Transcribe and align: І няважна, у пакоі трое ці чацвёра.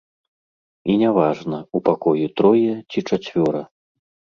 І 0.93 0.95
няважна, 1.01 1.59
у 1.77 1.83
пакоі 1.91 2.33
трое 2.43 2.73
ці 2.91 2.99
чацвёра. 3.09 3.65